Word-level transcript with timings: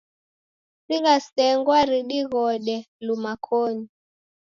Sigha 0.85 1.15
sengwa 1.27 1.77
ridighode 1.89 2.75
luma 3.05 3.33
koni. 3.45 3.85